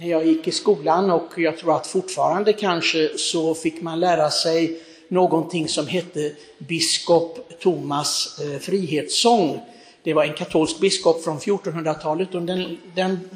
När 0.00 0.08
jag 0.08 0.26
gick 0.26 0.48
i 0.48 0.52
skolan 0.52 1.10
och 1.10 1.32
jag 1.36 1.58
tror 1.58 1.76
att 1.76 1.86
fortfarande 1.86 2.52
kanske 2.52 3.18
så 3.18 3.54
fick 3.54 3.82
man 3.82 4.00
lära 4.00 4.30
sig 4.30 4.80
någonting 5.08 5.68
som 5.68 5.86
hette 5.86 6.32
biskop 6.58 7.52
Thomas 7.60 8.40
eh, 8.40 8.58
frihetssång. 8.58 9.60
Det 10.02 10.14
var 10.14 10.24
en 10.24 10.34
katolsk 10.34 10.80
biskop 10.80 11.24
från 11.24 11.38
1400-talet 11.38 12.34
och 12.34 12.42
den, 12.42 12.78
den 12.94 13.30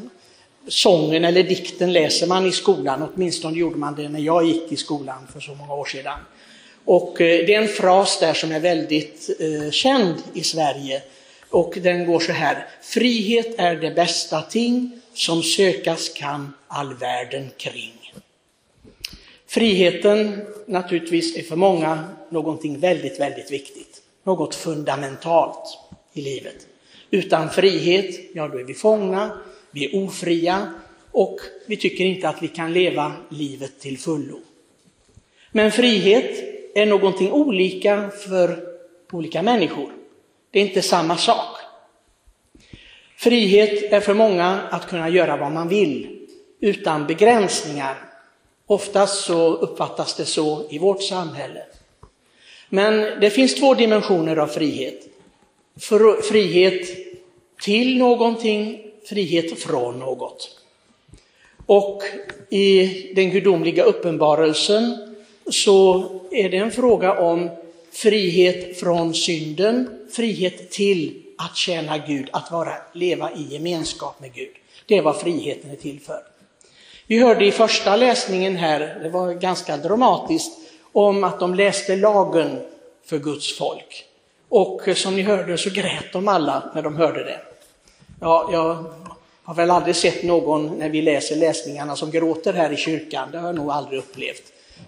sången 0.69 1.25
eller 1.25 1.43
dikten 1.43 1.93
läser 1.93 2.27
man 2.27 2.47
i 2.47 2.53
skolan, 2.53 3.09
åtminstone 3.15 3.59
gjorde 3.59 3.77
man 3.77 3.95
det 3.95 4.09
när 4.09 4.21
jag 4.21 4.45
gick 4.45 4.73
i 4.73 4.77
skolan 4.77 5.27
för 5.33 5.41
så 5.41 5.55
många 5.55 5.75
år 5.75 5.85
sedan. 5.85 6.19
Och 6.85 7.21
eh, 7.21 7.47
det 7.47 7.55
är 7.55 7.63
en 7.63 7.69
fras 7.69 8.21
där 8.21 8.35
som 8.35 8.53
är 8.53 8.61
väldigt 8.61 9.31
eh, 9.41 9.71
känd 9.71 10.15
i 10.35 10.43
Sverige 10.43 11.03
och 11.51 11.79
den 11.83 12.07
går 12.07 12.21
så 12.21 12.33
här. 12.33 12.67
Frihet 12.83 13.55
är 13.59 13.77
det 13.77 13.91
bästa 13.91 14.43
ting 14.43 15.00
som 15.15 15.43
sökas 15.43 16.09
kan 16.09 16.53
all 16.69 16.95
världen 16.95 17.51
kring. 17.57 18.13
Friheten 19.47 20.47
naturligtvis 20.67 21.37
är 21.37 21.43
för 21.43 21.57
många 21.57 22.05
någonting 22.29 22.81
väldigt, 22.81 23.21
väldigt 23.21 23.51
viktigt. 23.51 24.03
Något 24.25 24.55
fundamentalt 24.55 25.79
i 26.13 26.23
livet. 26.23 26.67
Utan 27.11 27.51
frihet, 27.51 28.21
ja 28.35 28.49
då 28.49 28.59
är 28.59 28.65
vi 28.65 28.75
fångna, 28.75 29.39
vi 29.71 29.85
är 29.85 30.05
ofria 30.05 30.73
och 31.11 31.41
vi 31.67 31.77
tycker 31.77 32.05
inte 32.05 32.29
att 32.29 32.43
vi 32.43 32.49
kan 32.49 32.73
leva 32.73 33.13
livet 33.29 33.81
till 33.81 33.99
fullo. 33.99 34.41
Men 35.53 35.73
frihet 35.73 36.45
är 36.75 36.87
någonting 36.87 37.33
olika 37.33 38.11
för 38.11 38.65
olika 39.13 39.43
människor. 39.43 39.93
Det 40.51 40.61
är 40.61 40.67
inte 40.67 40.83
samma 40.83 41.17
sak. 41.17 41.60
Frihet 43.21 43.93
är 43.93 44.01
för 44.01 44.15
många 44.15 44.61
att 44.71 44.89
kunna 44.89 45.09
göra 45.09 45.37
vad 45.37 45.53
man 45.53 45.69
vill 45.69 46.19
utan 46.61 47.07
begränsningar. 47.07 47.95
Oftast 48.67 49.25
så 49.25 49.55
uppfattas 49.55 50.17
det 50.17 50.25
så 50.25 50.67
i 50.71 50.79
vårt 50.79 51.03
samhälle. 51.03 51.63
Men 52.69 53.21
det 53.21 53.31
finns 53.31 53.55
två 53.55 53.75
dimensioner 53.75 54.37
av 54.37 54.47
frihet. 54.47 55.07
Frihet 56.31 56.89
till 57.63 57.99
någonting, 57.99 58.83
frihet 59.09 59.59
från 59.59 59.99
något. 59.99 60.61
Och 61.67 62.03
i 62.51 62.87
den 63.15 63.31
gudomliga 63.31 63.83
uppenbarelsen 63.83 65.17
så 65.51 66.05
är 66.31 66.49
det 66.49 66.57
en 66.57 66.71
fråga 66.71 67.19
om 67.19 67.51
frihet 67.93 68.81
från 68.81 69.15
synden, 69.15 69.89
frihet 70.13 70.71
till 70.71 71.23
att 71.45 71.57
tjäna 71.57 71.99
Gud, 71.99 72.29
att 72.33 72.51
vara, 72.51 72.73
leva 72.93 73.33
i 73.33 73.43
gemenskap 73.43 74.21
med 74.21 74.35
Gud. 74.35 74.55
Det 74.87 74.99
är 74.99 75.03
vad 75.03 75.17
friheten 75.17 75.71
är 75.71 75.77
till 75.77 76.01
för. 76.01 76.21
Vi 77.07 77.19
hörde 77.19 77.47
i 77.47 77.53
första 77.53 77.97
läsningen 77.97 78.57
här, 78.57 79.01
det 79.03 79.09
var 79.09 79.33
ganska 79.33 79.77
dramatiskt, 79.77 80.53
om 80.93 81.25
att 81.25 81.41
de 81.41 81.55
läste 81.55 81.97
lagen 81.97 82.59
för 83.05 83.19
Guds 83.19 83.59
folk. 83.59 84.05
Och 84.49 84.81
som 84.97 85.17
ni 85.17 85.23
hörde 85.23 85.59
så 85.59 85.71
grät 85.71 86.13
de 86.13 86.29
alla 86.29 86.71
när 86.75 86.83
de 86.83 86.97
hörde 86.97 87.25
det. 87.25 87.41
Ja, 88.21 88.49
jag 88.53 88.85
har 89.43 89.55
väl 89.55 89.71
aldrig 89.71 89.97
sett 89.97 90.23
någon 90.23 90.79
när 90.79 90.89
vi 90.89 91.03
läser 91.03 91.37
läsningarna 91.37 91.97
som 91.97 92.11
gråter 92.11 92.53
här 92.53 92.73
i 92.73 92.77
kyrkan, 92.77 93.29
det 93.33 93.39
har 93.39 93.47
jag 93.47 93.57
nog 93.57 93.71
aldrig 93.71 93.99
upplevt. 93.99 94.43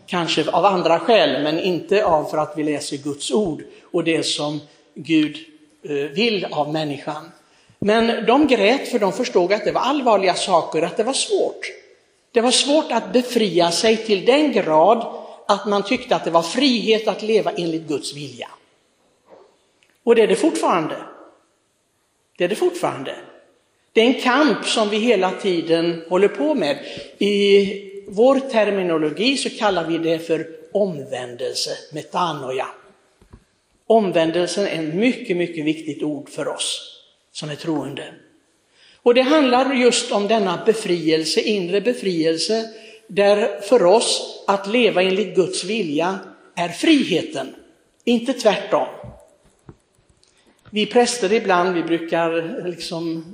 Kanske 0.06 0.50
av 0.50 0.64
andra 0.64 0.98
skäl, 0.98 1.42
men 1.42 1.60
inte 1.60 2.04
av 2.04 2.24
för 2.24 2.38
att 2.38 2.52
vi 2.56 2.62
läser 2.62 2.96
Guds 2.96 3.30
ord 3.30 3.62
och 3.92 4.04
det 4.04 4.22
som 4.22 4.60
Gud 4.94 5.36
Eh, 5.84 5.94
vill 5.94 6.46
av 6.50 6.72
människan. 6.72 7.32
Men 7.78 8.26
de 8.26 8.46
grät 8.46 8.88
för 8.88 8.98
de 8.98 9.12
förstod 9.12 9.52
att 9.52 9.64
det 9.64 9.72
var 9.72 9.80
allvarliga 9.80 10.34
saker, 10.34 10.82
att 10.82 10.96
det 10.96 11.02
var 11.02 11.12
svårt. 11.12 11.66
Det 12.32 12.40
var 12.40 12.50
svårt 12.50 12.92
att 12.92 13.12
befria 13.12 13.70
sig 13.70 13.96
till 13.96 14.24
den 14.24 14.52
grad 14.52 15.14
att 15.48 15.66
man 15.66 15.82
tyckte 15.82 16.16
att 16.16 16.24
det 16.24 16.30
var 16.30 16.42
frihet 16.42 17.08
att 17.08 17.22
leva 17.22 17.52
enligt 17.52 17.88
Guds 17.88 18.16
vilja. 18.16 18.48
Och 20.04 20.14
det 20.14 20.22
är 20.22 20.26
det 20.26 20.36
fortfarande. 20.36 20.96
Det 22.38 22.44
är 22.44 22.48
det 22.48 22.54
fortfarande. 22.54 23.14
Det 23.92 24.00
är 24.00 24.06
en 24.06 24.20
kamp 24.20 24.66
som 24.66 24.88
vi 24.88 24.98
hela 24.98 25.30
tiden 25.30 26.04
håller 26.08 26.28
på 26.28 26.54
med. 26.54 26.78
I 27.18 28.04
vår 28.08 28.40
terminologi 28.40 29.36
så 29.36 29.50
kallar 29.50 29.84
vi 29.84 29.98
det 29.98 30.18
för 30.18 30.46
omvändelse, 30.72 31.70
metanoia. 31.92 32.66
Omvändelsen 33.86 34.66
är 34.66 34.88
ett 34.88 34.94
mycket, 34.94 35.36
mycket 35.36 35.64
viktigt 35.64 36.02
ord 36.02 36.28
för 36.28 36.48
oss 36.48 36.98
som 37.32 37.50
är 37.50 37.56
troende. 37.56 38.14
Och 39.02 39.14
det 39.14 39.22
handlar 39.22 39.74
just 39.74 40.12
om 40.12 40.28
denna 40.28 40.62
befrielse, 40.66 41.40
inre 41.40 41.80
befrielse, 41.80 42.70
där 43.06 43.60
för 43.60 43.84
oss 43.84 44.44
att 44.46 44.66
leva 44.66 45.02
enligt 45.02 45.36
Guds 45.36 45.64
vilja 45.64 46.18
är 46.54 46.68
friheten, 46.68 47.54
inte 48.04 48.32
tvärtom. 48.32 48.86
Vi 50.70 50.86
präster 50.86 51.32
ibland, 51.32 51.74
vi 51.74 51.82
brukar 51.82 52.62
liksom 52.68 53.24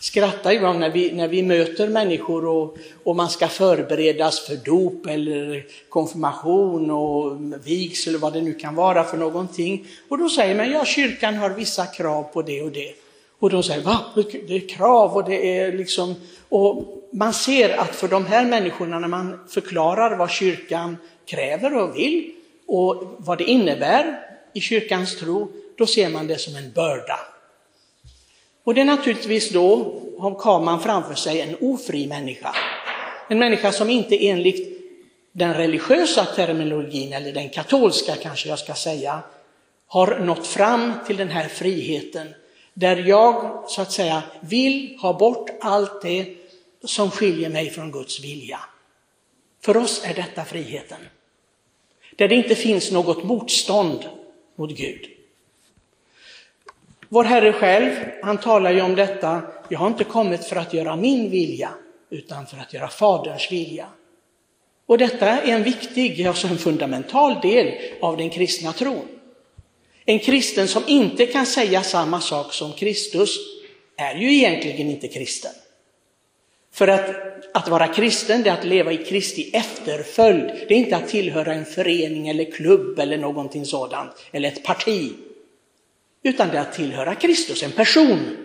skrattar 0.00 0.52
ibland 0.52 0.80
när 0.80 0.90
vi, 0.90 1.12
när 1.12 1.28
vi 1.28 1.42
möter 1.42 1.88
människor 1.88 2.46
och, 2.46 2.78
och 3.04 3.16
man 3.16 3.28
ska 3.28 3.48
förberedas 3.48 4.46
för 4.46 4.56
dop 4.56 5.06
eller 5.06 5.66
konfirmation 5.88 6.90
och 6.90 7.36
vigsel 7.64 8.10
eller 8.10 8.20
vad 8.20 8.32
det 8.32 8.40
nu 8.40 8.54
kan 8.54 8.74
vara 8.74 9.04
för 9.04 9.16
någonting. 9.16 9.86
Och 10.08 10.18
då 10.18 10.28
säger 10.28 10.54
man, 10.54 10.70
ja 10.70 10.84
kyrkan 10.84 11.36
har 11.36 11.50
vissa 11.50 11.86
krav 11.86 12.22
på 12.22 12.42
det 12.42 12.62
och 12.62 12.72
det. 12.72 12.94
Och 13.38 13.50
de 13.50 13.62
säger, 13.62 13.82
va? 13.82 13.98
Det 14.46 14.56
är 14.56 14.68
krav 14.68 15.16
och 15.16 15.24
det 15.24 15.58
är 15.58 15.72
liksom... 15.72 16.14
Och 16.48 16.84
man 17.12 17.34
ser 17.34 17.78
att 17.78 17.94
för 17.94 18.08
de 18.08 18.26
här 18.26 18.44
människorna 18.44 18.98
när 18.98 19.08
man 19.08 19.40
förklarar 19.48 20.16
vad 20.16 20.30
kyrkan 20.30 20.96
kräver 21.26 21.76
och 21.76 21.96
vill 21.96 22.30
och 22.66 23.16
vad 23.18 23.38
det 23.38 23.44
innebär 23.44 24.20
i 24.54 24.60
kyrkans 24.60 25.18
tro, 25.18 25.52
då 25.78 25.86
ser 25.86 26.08
man 26.08 26.26
det 26.26 26.38
som 26.38 26.56
en 26.56 26.72
börda. 26.72 27.18
Och 28.68 28.74
det 28.74 28.80
är 28.80 28.84
naturligtvis 28.84 29.50
då 29.50 30.00
har 30.18 30.60
man 30.60 30.80
framför 30.80 31.14
sig 31.14 31.40
en 31.40 31.56
ofri 31.60 32.06
människa. 32.06 32.54
En 33.28 33.38
människa 33.38 33.72
som 33.72 33.90
inte 33.90 34.26
enligt 34.28 34.80
den 35.32 35.54
religiösa 35.54 36.24
terminologin, 36.24 37.12
eller 37.12 37.32
den 37.32 37.48
katolska 37.48 38.16
kanske 38.16 38.48
jag 38.48 38.58
ska 38.58 38.74
säga, 38.74 39.20
har 39.86 40.18
nått 40.18 40.46
fram 40.46 40.92
till 41.06 41.16
den 41.16 41.28
här 41.28 41.48
friheten. 41.48 42.34
Där 42.74 42.96
jag 42.96 43.64
så 43.68 43.82
att 43.82 43.92
säga 43.92 44.22
vill 44.40 44.98
ha 45.00 45.12
bort 45.12 45.50
allt 45.60 46.02
det 46.02 46.26
som 46.84 47.10
skiljer 47.10 47.50
mig 47.50 47.70
från 47.70 47.92
Guds 47.92 48.24
vilja. 48.24 48.60
För 49.60 49.76
oss 49.76 50.02
är 50.04 50.14
detta 50.14 50.44
friheten. 50.44 51.00
Där 52.16 52.28
det 52.28 52.34
inte 52.34 52.54
finns 52.54 52.92
något 52.92 53.24
motstånd 53.24 54.08
mot 54.56 54.70
Gud. 54.70 55.17
Vår 57.08 57.24
Herre 57.24 57.52
själv, 57.52 57.90
han 58.22 58.38
talar 58.38 58.72
ju 58.72 58.80
om 58.80 58.94
detta, 58.94 59.42
jag 59.68 59.78
har 59.78 59.86
inte 59.86 60.04
kommit 60.04 60.44
för 60.44 60.56
att 60.56 60.74
göra 60.74 60.96
min 60.96 61.30
vilja, 61.30 61.70
utan 62.10 62.46
för 62.46 62.56
att 62.58 62.74
göra 62.74 62.88
Faderns 62.88 63.52
vilja. 63.52 63.86
Och 64.86 64.98
detta 64.98 65.26
är 65.26 65.54
en 65.54 65.62
viktig, 65.62 66.26
alltså 66.26 66.46
en 66.46 66.58
fundamental 66.58 67.40
del 67.42 67.74
av 68.00 68.16
den 68.16 68.30
kristna 68.30 68.72
tron. 68.72 69.08
En 70.04 70.18
kristen 70.18 70.68
som 70.68 70.82
inte 70.86 71.26
kan 71.26 71.46
säga 71.46 71.82
samma 71.82 72.20
sak 72.20 72.52
som 72.52 72.72
Kristus 72.72 73.38
är 73.96 74.14
ju 74.14 74.34
egentligen 74.34 74.90
inte 74.90 75.08
kristen. 75.08 75.52
För 76.72 76.88
att, 76.88 77.10
att 77.54 77.68
vara 77.68 77.88
kristen, 77.88 78.42
det 78.42 78.50
är 78.50 78.54
att 78.54 78.64
leva 78.64 78.92
i 78.92 78.96
Kristi 78.96 79.50
efterföljd. 79.52 80.44
Det 80.68 80.74
är 80.74 80.78
inte 80.78 80.96
att 80.96 81.08
tillhöra 81.08 81.54
en 81.54 81.64
förening 81.64 82.28
eller 82.28 82.50
klubb 82.50 82.98
eller 82.98 83.18
någonting 83.18 83.64
sådant, 83.64 84.10
eller 84.32 84.48
ett 84.48 84.64
parti 84.64 85.12
utan 86.28 86.48
det 86.48 86.56
är 86.56 86.60
att 86.60 86.72
tillhöra 86.72 87.14
Kristus, 87.14 87.62
en 87.62 87.72
person. 87.72 88.36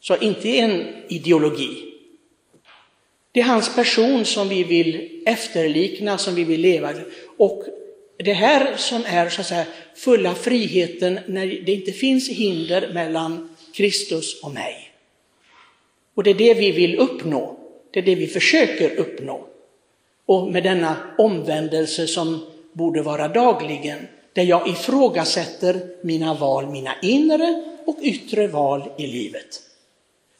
Så 0.00 0.16
inte 0.16 0.48
en 0.48 0.86
ideologi. 1.08 1.84
Det 3.32 3.40
är 3.40 3.44
hans 3.44 3.74
person 3.74 4.24
som 4.24 4.48
vi 4.48 4.64
vill 4.64 5.22
efterlikna, 5.26 6.18
som 6.18 6.34
vi 6.34 6.44
vill 6.44 6.60
leva. 6.60 6.94
Och 7.36 7.64
det 8.16 8.32
här 8.32 8.76
som 8.76 9.02
är 9.06 9.28
så 9.28 9.40
att 9.40 9.46
säga 9.46 9.66
fulla 9.94 10.34
friheten 10.34 11.20
när 11.26 11.46
det 11.46 11.72
inte 11.72 11.92
finns 11.92 12.28
hinder 12.28 12.92
mellan 12.92 13.56
Kristus 13.74 14.42
och 14.42 14.54
mig. 14.54 14.90
Och 16.14 16.22
det 16.22 16.30
är 16.30 16.34
det 16.34 16.54
vi 16.54 16.72
vill 16.72 16.96
uppnå. 16.96 17.58
Det 17.90 17.98
är 17.98 18.04
det 18.04 18.14
vi 18.14 18.26
försöker 18.26 18.96
uppnå. 18.96 19.46
Och 20.26 20.52
med 20.52 20.62
denna 20.62 20.96
omvändelse 21.18 22.06
som 22.06 22.46
borde 22.72 23.02
vara 23.02 23.28
dagligen, 23.28 23.98
där 24.32 24.42
jag 24.42 24.68
ifrågasätter 24.68 25.80
mina 26.02 26.34
val, 26.34 26.70
mina 26.70 26.94
inre 27.02 27.64
och 27.86 27.98
yttre 28.02 28.46
val 28.46 28.90
i 28.98 29.06
livet. 29.06 29.62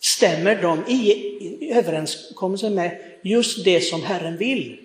Stämmer 0.00 0.62
de 0.62 0.84
i 0.86 1.72
överenskommelse 1.72 2.70
med 2.70 2.98
just 3.22 3.64
det 3.64 3.80
som 3.80 4.02
Herren 4.02 4.36
vill? 4.36 4.80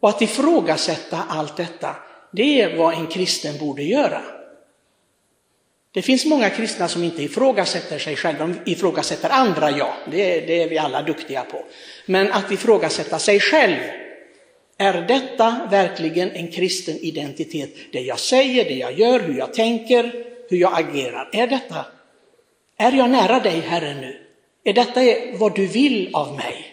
Och 0.00 0.08
att 0.08 0.22
ifrågasätta 0.22 1.22
allt 1.28 1.56
detta, 1.56 1.96
det 2.32 2.60
är 2.60 2.76
vad 2.76 2.94
en 2.94 3.06
kristen 3.06 3.58
borde 3.58 3.82
göra. 3.82 4.22
Det 5.92 6.02
finns 6.02 6.24
många 6.26 6.50
kristna 6.50 6.88
som 6.88 7.04
inte 7.04 7.22
ifrågasätter 7.22 7.98
sig 7.98 8.16
själva, 8.16 8.46
de 8.46 8.72
ifrågasätter 8.72 9.30
andra, 9.30 9.70
ja, 9.70 9.94
det, 10.10 10.40
det 10.40 10.62
är 10.62 10.68
vi 10.68 10.78
alla 10.78 11.02
duktiga 11.02 11.42
på. 11.42 11.64
Men 12.06 12.32
att 12.32 12.52
ifrågasätta 12.52 13.18
sig 13.18 13.40
själv, 13.40 13.76
är 14.78 15.02
detta 15.02 15.68
verkligen 15.70 16.30
en 16.30 16.48
kristen 16.48 16.96
identitet? 16.96 17.70
Det 17.92 18.00
jag 18.00 18.18
säger, 18.18 18.64
det 18.64 18.74
jag 18.74 18.98
gör, 18.98 19.20
hur 19.20 19.38
jag 19.38 19.54
tänker, 19.54 20.24
hur 20.48 20.56
jag 20.56 20.78
agerar, 20.78 21.30
är 21.32 21.46
detta, 21.46 21.86
är 22.76 22.92
jag 22.92 23.10
nära 23.10 23.40
dig 23.40 23.60
Herre 23.60 23.94
nu? 23.94 24.20
Är 24.64 24.72
detta 24.72 25.00
vad 25.38 25.54
du 25.54 25.66
vill 25.66 26.14
av 26.14 26.36
mig? 26.36 26.66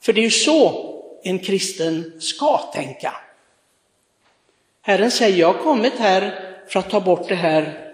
För 0.00 0.12
det 0.12 0.20
är 0.20 0.24
ju 0.24 0.30
så 0.30 0.94
en 1.22 1.38
kristen 1.38 2.12
ska 2.20 2.58
tänka. 2.58 3.14
Herren 4.82 5.10
säger, 5.10 5.38
jag 5.38 5.52
har 5.52 5.62
kommit 5.62 5.98
här 5.98 6.54
för 6.68 6.80
att 6.80 6.90
ta 6.90 7.00
bort 7.00 7.28
det 7.28 7.34
här 7.34 7.92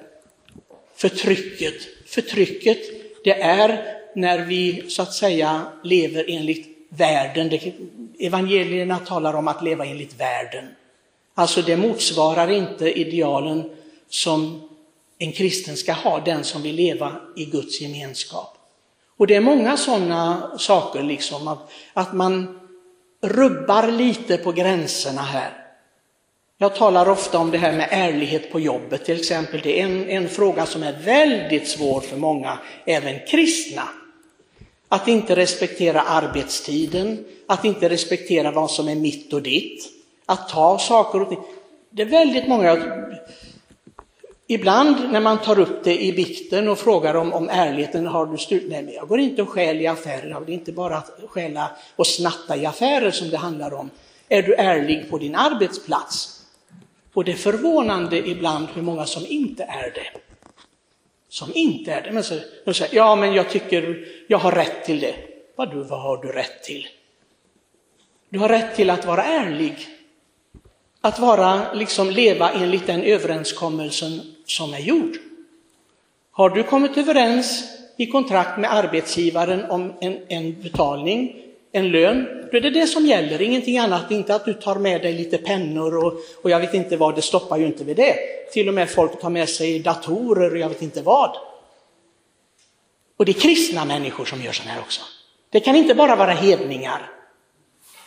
förtrycket. 0.96 1.74
Förtrycket, 2.06 2.78
det 3.24 3.40
är 3.40 3.98
när 4.14 4.38
vi 4.38 4.84
så 4.88 5.02
att 5.02 5.12
säga 5.12 5.72
lever 5.84 6.24
enligt 6.28 6.73
världen. 6.96 7.50
Evangelierna 8.18 8.98
talar 8.98 9.34
om 9.34 9.48
att 9.48 9.62
leva 9.62 9.86
enligt 9.86 10.20
världen. 10.20 10.68
Alltså 11.34 11.62
det 11.62 11.76
motsvarar 11.76 12.50
inte 12.50 12.92
idealen 13.00 13.70
som 14.08 14.68
en 15.18 15.32
kristen 15.32 15.76
ska 15.76 15.92
ha, 15.92 16.20
den 16.20 16.44
som 16.44 16.62
vill 16.62 16.74
leva 16.74 17.16
i 17.36 17.44
Guds 17.44 17.80
gemenskap. 17.80 18.58
Och 19.16 19.26
det 19.26 19.34
är 19.34 19.40
många 19.40 19.76
sådana 19.76 20.52
saker, 20.58 21.02
liksom 21.02 21.48
att, 21.48 21.70
att 21.92 22.12
man 22.12 22.60
rubbar 23.20 23.88
lite 23.88 24.36
på 24.36 24.52
gränserna 24.52 25.22
här. 25.22 25.64
Jag 26.58 26.74
talar 26.74 27.08
ofta 27.08 27.38
om 27.38 27.50
det 27.50 27.58
här 27.58 27.72
med 27.72 27.88
ärlighet 27.90 28.52
på 28.52 28.60
jobbet 28.60 29.04
till 29.04 29.18
exempel. 29.18 29.60
Det 29.62 29.80
är 29.80 29.84
en, 29.84 30.08
en 30.08 30.28
fråga 30.28 30.66
som 30.66 30.82
är 30.82 30.92
väldigt 30.92 31.68
svår 31.68 32.00
för 32.00 32.16
många, 32.16 32.58
även 32.86 33.18
kristna. 33.28 33.88
Att 34.94 35.08
inte 35.08 35.36
respektera 35.36 36.00
arbetstiden, 36.00 37.24
att 37.46 37.64
inte 37.64 37.88
respektera 37.88 38.50
vad 38.50 38.70
som 38.70 38.88
är 38.88 38.94
mitt 38.94 39.32
och 39.32 39.42
ditt, 39.42 39.84
att 40.26 40.48
ta 40.48 40.78
saker 40.78 41.22
och 41.22 41.28
ting. 41.28 41.38
Det 41.90 42.02
är 42.02 42.06
väldigt 42.06 42.48
många, 42.48 42.76
ibland 44.46 45.12
när 45.12 45.20
man 45.20 45.38
tar 45.38 45.58
upp 45.58 45.84
det 45.84 46.04
i 46.04 46.12
bikten 46.12 46.68
och 46.68 46.78
frågar 46.78 47.14
om, 47.14 47.32
om 47.32 47.48
ärligheten, 47.48 48.06
har 48.06 48.26
du 48.26 48.38
stulit? 48.38 48.70
Nej, 48.70 48.82
men 48.82 48.94
jag 48.94 49.08
går 49.08 49.20
inte 49.20 49.42
och 49.42 49.48
stjäl 49.48 49.80
i 49.80 49.86
affärer, 49.86 50.42
det 50.46 50.52
är 50.52 50.54
inte 50.54 50.72
bara 50.72 50.96
att 50.96 51.10
stjäla 51.28 51.70
och 51.96 52.06
snatta 52.06 52.56
i 52.56 52.66
affärer 52.66 53.10
som 53.10 53.30
det 53.30 53.36
handlar 53.36 53.74
om. 53.74 53.90
Är 54.28 54.42
du 54.42 54.54
ärlig 54.54 55.10
på 55.10 55.18
din 55.18 55.34
arbetsplats? 55.34 56.40
Och 57.14 57.24
det 57.24 57.32
är 57.32 57.36
förvånande 57.36 58.28
ibland 58.28 58.68
hur 58.74 58.82
många 58.82 59.06
som 59.06 59.26
inte 59.26 59.62
är 59.62 59.90
det. 59.94 60.23
Som 61.34 61.50
inte 61.54 61.92
är 61.92 62.02
det. 62.02 62.12
Men 62.12 62.24
så, 62.24 62.34
de 62.64 62.74
säger, 62.74 62.96
ja 62.96 63.16
men 63.16 63.34
jag 63.34 63.50
tycker 63.50 64.08
jag 64.26 64.38
har 64.38 64.52
rätt 64.52 64.84
till 64.84 65.00
det. 65.00 65.14
Vad, 65.56 65.70
du, 65.70 65.82
vad 65.82 66.00
har 66.00 66.22
du 66.22 66.28
rätt 66.28 66.62
till? 66.62 66.86
Du 68.28 68.38
har 68.38 68.48
rätt 68.48 68.76
till 68.76 68.90
att 68.90 69.04
vara 69.04 69.24
ärlig. 69.24 69.88
Att 71.00 71.18
vara, 71.18 71.72
liksom 71.72 72.10
leva 72.10 72.50
enligt 72.50 72.86
den 72.86 73.02
överenskommelsen 73.02 74.20
som 74.46 74.74
är 74.74 74.78
gjord. 74.78 75.16
Har 76.30 76.50
du 76.50 76.62
kommit 76.62 76.96
överens 76.96 77.64
i 77.96 78.06
kontrakt 78.06 78.58
med 78.58 78.74
arbetsgivaren 78.74 79.70
om 79.70 79.92
en, 80.00 80.18
en 80.28 80.62
betalning 80.62 81.36
en 81.76 81.88
lön, 81.88 82.26
då 82.50 82.56
är 82.56 82.60
det 82.60 82.70
det 82.70 82.86
som 82.86 83.06
gäller, 83.06 83.42
ingenting 83.42 83.78
annat. 83.78 84.10
Inte 84.10 84.34
att 84.34 84.44
du 84.44 84.54
tar 84.54 84.76
med 84.76 85.02
dig 85.02 85.12
lite 85.12 85.38
pennor 85.38 85.96
och, 85.96 86.20
och 86.42 86.50
jag 86.50 86.60
vet 86.60 86.74
inte 86.74 86.96
vad, 86.96 87.14
det 87.14 87.22
stoppar 87.22 87.58
ju 87.58 87.66
inte 87.66 87.84
vid 87.84 87.96
det. 87.96 88.16
Till 88.52 88.68
och 88.68 88.74
med 88.74 88.90
folk 88.90 89.20
tar 89.20 89.30
med 89.30 89.48
sig 89.48 89.78
datorer 89.78 90.50
och 90.50 90.58
jag 90.58 90.68
vet 90.68 90.82
inte 90.82 91.02
vad. 91.02 91.36
Och 93.16 93.24
det 93.24 93.32
är 93.32 93.40
kristna 93.40 93.84
människor 93.84 94.24
som 94.24 94.42
gör 94.42 94.52
sådana 94.52 94.72
här 94.72 94.80
också. 94.80 95.00
Det 95.50 95.60
kan 95.60 95.76
inte 95.76 95.94
bara 95.94 96.16
vara 96.16 96.32
hedningar. 96.32 97.10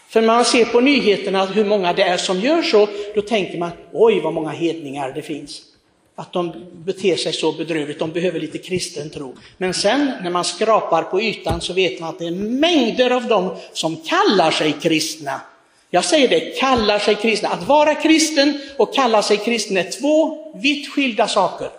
För 0.09 0.21
när 0.21 0.27
man 0.27 0.45
ser 0.45 0.65
på 0.65 0.81
nyheterna 0.81 1.45
hur 1.45 1.65
många 1.65 1.93
det 1.93 2.03
är 2.03 2.17
som 2.17 2.39
gör 2.39 2.61
så, 2.61 2.87
då 3.15 3.21
tänker 3.21 3.57
man 3.57 3.71
oj 3.93 4.19
vad 4.19 4.33
många 4.33 4.49
hedningar 4.49 5.11
det 5.11 5.21
finns 5.21 5.76
att 6.19 6.33
de 6.33 6.53
beter 6.85 7.15
sig 7.15 7.33
så 7.33 7.51
bedrövligt, 7.51 7.99
de 7.99 8.11
behöver 8.11 8.39
lite 8.39 8.57
kristen 8.57 9.09
tro. 9.09 9.35
Men 9.57 9.73
sen 9.73 10.11
när 10.23 10.29
man 10.29 10.45
skrapar 10.45 11.03
på 11.03 11.21
ytan 11.21 11.61
så 11.61 11.73
vet 11.73 11.99
man 11.99 12.09
att 12.09 12.19
det 12.19 12.27
är 12.27 12.31
mängder 12.31 13.11
av 13.11 13.27
dem 13.27 13.55
som 13.73 13.97
kallar 13.97 14.51
sig 14.51 14.75
kristna. 14.81 15.41
Jag 15.89 16.05
säger 16.05 16.27
det, 16.27 16.59
kallar 16.59 16.99
sig 16.99 17.15
kristna. 17.15 17.49
Att 17.49 17.67
vara 17.67 17.95
kristen 17.95 18.59
och 18.77 18.95
kalla 18.95 19.21
sig 19.21 19.37
kristen 19.37 19.77
är 19.77 20.01
två 20.01 20.37
vitt 20.61 20.89
skilda 20.89 21.27
saker. 21.27 21.69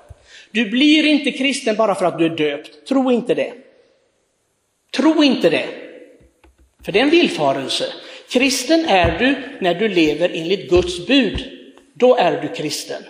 Du 0.50 0.70
blir 0.70 1.05
inte 1.05 1.32
kristen 1.32 1.76
bara 1.76 1.94
för 1.94 2.05
att 2.05 2.19
du 2.19 2.25
är 2.25 2.37
döpt, 2.37 2.88
tro 2.88 3.12
inte 3.12 3.35
det. 3.35 3.52
Tro 4.96 5.25
inte 5.25 5.50
det. 5.50 5.69
För 6.85 6.93
det 6.93 6.99
är 6.99 7.05
en 7.05 7.11
villfarelse. 7.11 7.85
Kristen 8.31 8.85
är 8.85 9.19
du 9.19 9.58
när 9.61 9.75
du 9.75 9.88
lever 9.88 10.31
enligt 10.35 10.70
Guds 10.70 11.06
bud. 11.06 11.44
Då 11.94 12.17
är 12.17 12.43
du 12.43 12.49
kristen. 12.49 13.02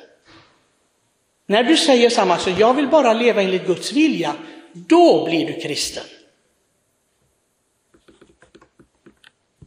När 1.51 1.63
du 1.63 1.77
säger 1.77 2.11
samma 2.11 2.39
sak, 2.39 2.55
jag 2.59 2.75
vill 2.75 2.89
bara 2.89 3.13
leva 3.13 3.43
enligt 3.43 3.67
Guds 3.67 3.93
vilja, 3.93 4.35
då 4.73 5.25
blir 5.25 5.47
du 5.47 5.61
kristen. 5.61 6.05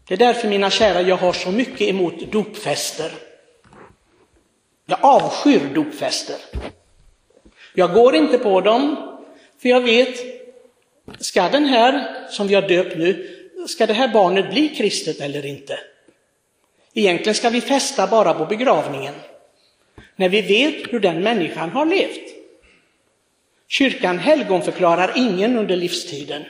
Det 0.08 0.14
är 0.14 0.18
därför 0.18 0.48
mina 0.48 0.70
kära, 0.70 1.02
jag 1.02 1.18
har 1.18 1.34
så 1.34 1.52
mycket 1.52 1.82
emot 1.82 2.32
dopfester. 2.32 3.12
Jag 4.86 5.00
avskyr 5.02 5.60
dopfester. 5.74 6.36
Jag 7.74 7.94
går 7.94 8.16
inte 8.16 8.38
på 8.38 8.62
dem, 8.62 8.96
för 9.62 9.70
jag 9.70 9.82
vet, 9.82 10.18
ska 11.20 11.50
den 11.50 11.66
här 11.66 12.26
som 12.30 12.48
vi 12.48 12.56
har 12.56 12.62
döpt 12.62 12.98
nu, 12.98 13.38
ska 13.68 13.88
det 13.88 13.94
här 13.94 14.08
barnet 14.08 14.52
bli 14.52 14.70
kristet 14.70 15.20
eller 15.20 15.46
inte? 15.46 15.80
Egentligen 16.94 17.36
ska 17.36 17.50
vi 17.50 17.62
festa 17.62 18.08
bara 18.08 18.34
på 18.34 18.46
begravningen 18.46 19.14
när 20.22 20.30
vi 20.30 20.42
vet 20.42 20.94
hur 20.94 21.00
den 21.00 21.22
människan 21.22 21.70
har 21.70 21.86
levt. 21.86 22.28
Kyrkan 23.68 24.20
helgonförklarar 24.20 25.14
ingen 25.16 25.58
under 25.58 25.76
livstiden. 25.76 26.44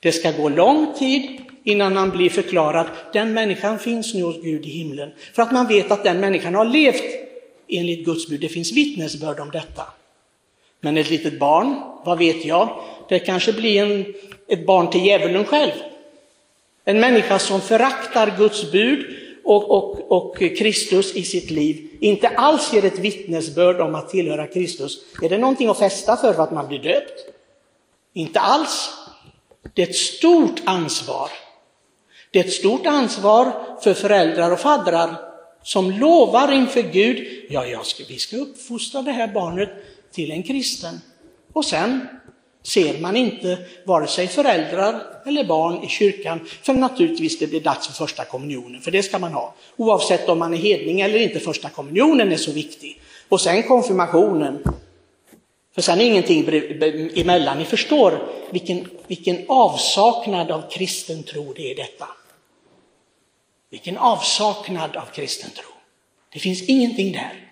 Det 0.00 0.12
ska 0.12 0.30
gå 0.30 0.48
lång 0.48 0.94
tid 0.98 1.40
innan 1.64 1.94
man 1.94 2.10
blir 2.10 2.30
förklarad, 2.30 2.86
den 3.12 3.34
människan 3.34 3.78
finns 3.78 4.14
nu 4.14 4.22
hos 4.22 4.42
Gud 4.42 4.66
i 4.66 4.70
himlen. 4.70 5.10
För 5.32 5.42
att 5.42 5.52
man 5.52 5.68
vet 5.68 5.90
att 5.90 6.04
den 6.04 6.20
människan 6.20 6.54
har 6.54 6.64
levt 6.64 7.04
enligt 7.68 8.04
Guds 8.04 8.28
bud. 8.28 8.40
Det 8.40 8.48
finns 8.48 8.72
vittnesbörd 8.72 9.40
om 9.40 9.50
detta. 9.50 9.82
Men 10.80 10.96
ett 10.96 11.10
litet 11.10 11.38
barn, 11.38 11.82
vad 12.04 12.18
vet 12.18 12.44
jag? 12.44 12.80
Det 13.08 13.18
kanske 13.18 13.52
blir 13.52 13.82
en, 13.82 14.14
ett 14.48 14.66
barn 14.66 14.90
till 14.90 15.06
djävulen 15.06 15.44
själv. 15.44 15.72
En 16.84 17.00
människa 17.00 17.38
som 17.38 17.60
föraktar 17.60 18.34
Guds 18.38 18.72
bud 18.72 19.21
och, 19.44 19.70
och, 19.70 20.12
och 20.12 20.38
Kristus 20.38 21.16
i 21.16 21.22
sitt 21.22 21.50
liv 21.50 21.88
inte 22.00 22.28
alls 22.28 22.72
ger 22.72 22.84
ett 22.84 22.98
vittnesbörd 22.98 23.80
om 23.80 23.94
att 23.94 24.08
tillhöra 24.08 24.46
Kristus, 24.46 24.98
är 25.22 25.28
det 25.28 25.38
någonting 25.38 25.68
att 25.68 25.78
fästa 25.78 26.16
för, 26.16 26.32
för 26.32 26.42
att 26.42 26.52
man 26.52 26.68
blir 26.68 26.78
döpt? 26.78 27.26
Inte 28.12 28.40
alls. 28.40 28.90
Det 29.74 29.82
är 29.82 29.86
ett 29.86 29.96
stort 29.96 30.60
ansvar. 30.64 31.30
Det 32.30 32.40
är 32.40 32.44
ett 32.44 32.52
stort 32.52 32.86
ansvar 32.86 33.52
för 33.82 33.94
föräldrar 33.94 34.50
och 34.50 34.60
faddrar 34.60 35.32
som 35.62 35.90
lovar 35.90 36.52
inför 36.52 36.82
Gud, 36.82 37.46
ja, 37.48 37.66
jag 37.66 37.86
ska, 37.86 38.04
vi 38.08 38.18
ska 38.18 38.36
uppfostra 38.36 39.02
det 39.02 39.12
här 39.12 39.28
barnet 39.28 39.70
till 40.12 40.30
en 40.30 40.42
kristen. 40.42 41.00
Och 41.52 41.64
sen 41.64 42.08
ser 42.62 43.00
man 43.00 43.16
inte 43.16 43.58
vare 43.84 44.06
sig 44.06 44.28
föräldrar 44.28 45.02
eller 45.26 45.44
barn 45.44 45.84
i 45.84 45.88
kyrkan 45.88 46.40
förrän 46.62 46.80
naturligtvis 46.80 47.38
det 47.38 47.46
blir 47.46 47.60
dags 47.60 47.86
för 47.86 47.94
första 47.94 48.24
kommunionen, 48.24 48.80
för 48.80 48.90
det 48.90 49.02
ska 49.02 49.18
man 49.18 49.32
ha. 49.32 49.54
Oavsett 49.76 50.28
om 50.28 50.38
man 50.38 50.54
är 50.54 50.58
hedning 50.58 51.00
eller 51.00 51.18
inte, 51.18 51.40
första 51.40 51.68
kommunionen 51.68 52.32
är 52.32 52.36
så 52.36 52.52
viktig. 52.52 53.00
Och 53.28 53.40
sen 53.40 53.62
konfirmationen. 53.62 54.62
För 55.74 55.82
sen 55.82 56.00
är 56.00 56.04
ingenting 56.04 56.48
emellan. 57.14 57.58
Ni 57.58 57.64
förstår 57.64 58.28
vilken, 58.50 58.88
vilken 59.06 59.44
avsaknad 59.48 60.50
av 60.50 60.70
kristen 60.70 61.22
tro 61.22 61.52
det 61.52 61.70
är 61.70 61.76
detta. 61.76 62.08
Vilken 63.70 63.98
avsaknad 63.98 64.96
av 64.96 65.04
kristen 65.14 65.50
tro. 65.50 65.70
Det 66.32 66.38
finns 66.38 66.62
ingenting 66.62 67.12
där. 67.12 67.48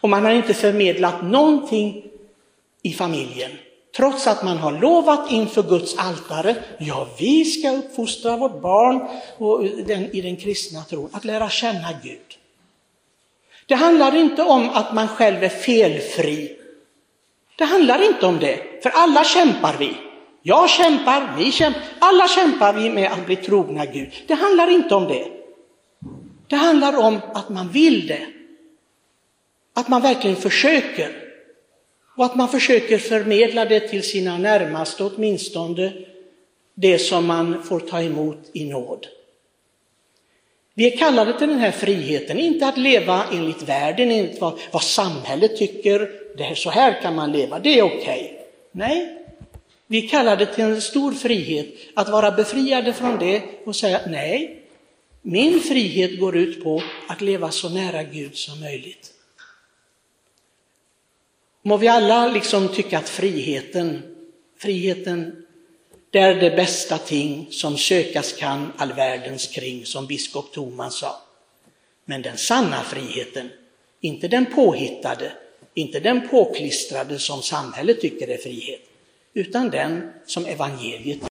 Och 0.00 0.08
man 0.08 0.24
har 0.24 0.32
inte 0.32 0.54
förmedlat 0.54 1.24
någonting 1.24 2.04
i 2.82 2.92
familjen 2.92 3.50
Trots 3.96 4.26
att 4.26 4.42
man 4.42 4.58
har 4.58 4.72
lovat 4.80 5.30
inför 5.30 5.62
Guds 5.62 5.96
altare, 5.98 6.56
ja 6.78 7.08
vi 7.18 7.44
ska 7.44 7.70
uppfostra 7.70 8.36
vårt 8.36 8.60
barn 8.60 9.08
och 9.38 9.64
den, 9.64 10.10
i 10.16 10.20
den 10.20 10.36
kristna 10.36 10.82
tron, 10.82 11.10
att 11.12 11.24
lära 11.24 11.48
känna 11.48 11.88
Gud. 12.02 12.38
Det 13.66 13.74
handlar 13.74 14.16
inte 14.16 14.42
om 14.42 14.70
att 14.70 14.94
man 14.94 15.08
själv 15.08 15.44
är 15.44 15.48
felfri. 15.48 16.56
Det 17.58 17.64
handlar 17.64 18.06
inte 18.06 18.26
om 18.26 18.38
det, 18.38 18.82
för 18.82 18.90
alla 18.90 19.24
kämpar 19.24 19.76
vi. 19.78 19.96
Jag 20.42 20.70
kämpar, 20.70 21.34
ni 21.38 21.52
kämpar, 21.52 21.82
alla 21.98 22.28
kämpar 22.28 22.72
vi 22.72 22.90
med 22.90 23.12
att 23.12 23.26
bli 23.26 23.36
trogna 23.36 23.86
Gud. 23.86 24.12
Det 24.26 24.34
handlar 24.34 24.70
inte 24.70 24.94
om 24.94 25.04
det. 25.04 25.28
Det 26.46 26.56
handlar 26.56 26.96
om 26.96 27.20
att 27.34 27.48
man 27.48 27.68
vill 27.68 28.06
det. 28.06 28.26
Att 29.74 29.88
man 29.88 30.02
verkligen 30.02 30.36
försöker. 30.36 31.25
Och 32.16 32.24
att 32.24 32.34
man 32.34 32.48
försöker 32.48 32.98
förmedla 32.98 33.64
det 33.64 33.80
till 33.80 34.02
sina 34.02 34.38
närmaste, 34.38 35.04
åtminstone 35.04 35.92
det 36.74 36.98
som 36.98 37.26
man 37.26 37.62
får 37.62 37.80
ta 37.80 38.02
emot 38.02 38.50
i 38.52 38.64
nåd. 38.64 39.06
Vi 40.74 40.92
är 40.92 40.96
kallade 40.96 41.38
till 41.38 41.48
den 41.48 41.58
här 41.58 41.70
friheten, 41.70 42.38
inte 42.38 42.66
att 42.66 42.78
leva 42.78 43.24
enligt 43.32 43.62
världen, 43.62 44.10
enligt 44.10 44.40
vad, 44.40 44.58
vad 44.72 44.82
samhället 44.82 45.56
tycker, 45.56 46.10
det 46.36 46.42
här, 46.42 46.54
så 46.54 46.70
här 46.70 47.02
kan 47.02 47.14
man 47.14 47.32
leva, 47.32 47.58
det 47.58 47.78
är 47.78 47.82
okej. 47.82 47.98
Okay. 47.98 48.28
Nej, 48.72 49.16
vi 49.86 50.04
är 50.04 50.08
kallade 50.08 50.46
till 50.46 50.64
en 50.64 50.80
stor 50.80 51.12
frihet, 51.12 51.66
att 51.94 52.08
vara 52.08 52.30
befriade 52.30 52.92
från 52.92 53.18
det 53.18 53.42
och 53.64 53.76
säga 53.76 54.00
nej, 54.06 54.62
min 55.22 55.60
frihet 55.60 56.20
går 56.20 56.36
ut 56.36 56.64
på 56.64 56.82
att 57.08 57.20
leva 57.20 57.50
så 57.50 57.68
nära 57.68 58.02
Gud 58.02 58.36
som 58.36 58.60
möjligt. 58.60 59.12
Må 61.66 61.76
vi 61.76 61.88
alla 61.88 62.28
liksom 62.28 62.68
tycka 62.68 62.98
att 62.98 63.08
friheten, 63.08 64.02
friheten 64.58 65.46
det 66.10 66.18
är 66.18 66.34
det 66.34 66.50
bästa 66.50 66.98
ting 66.98 67.46
som 67.50 67.78
sökas 67.78 68.32
kan 68.32 68.72
all 68.76 68.92
världens 68.92 69.46
kring, 69.46 69.86
som 69.86 70.06
biskop 70.06 70.52
Thomas 70.52 70.98
sa. 70.98 71.22
Men 72.04 72.22
den 72.22 72.36
sanna 72.36 72.82
friheten, 72.82 73.50
inte 74.00 74.28
den 74.28 74.46
påhittade, 74.46 75.32
inte 75.74 76.00
den 76.00 76.28
påklistrade 76.28 77.18
som 77.18 77.42
samhället 77.42 78.00
tycker 78.00 78.28
är 78.28 78.38
frihet, 78.38 78.80
utan 79.34 79.70
den 79.70 80.10
som 80.26 80.46
evangeliet 80.46 81.24